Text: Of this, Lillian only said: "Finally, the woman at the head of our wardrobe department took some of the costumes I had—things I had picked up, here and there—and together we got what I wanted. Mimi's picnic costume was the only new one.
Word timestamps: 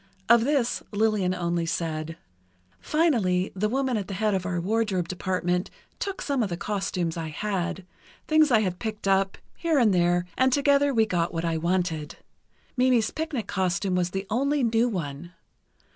Of 0.27 0.45
this, 0.45 0.81
Lillian 0.91 1.35
only 1.35 1.67
said: 1.67 2.17
"Finally, 2.79 3.51
the 3.55 3.69
woman 3.69 3.97
at 3.97 4.07
the 4.07 4.15
head 4.15 4.33
of 4.33 4.47
our 4.47 4.59
wardrobe 4.59 5.07
department 5.07 5.69
took 5.99 6.23
some 6.23 6.41
of 6.41 6.49
the 6.49 6.57
costumes 6.57 7.17
I 7.17 7.27
had—things 7.27 8.49
I 8.49 8.61
had 8.61 8.79
picked 8.79 9.07
up, 9.07 9.37
here 9.55 9.77
and 9.77 9.93
there—and 9.93 10.51
together 10.51 10.91
we 10.91 11.05
got 11.05 11.35
what 11.35 11.45
I 11.45 11.57
wanted. 11.57 12.17
Mimi's 12.75 13.11
picnic 13.11 13.45
costume 13.45 13.93
was 13.93 14.09
the 14.09 14.25
only 14.31 14.63
new 14.63 14.89
one. 14.89 15.33